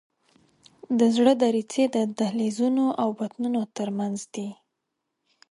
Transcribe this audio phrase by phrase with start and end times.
[0.99, 4.49] د زړه دریڅې د دهلیزونو او بطنونو تر منځ دي.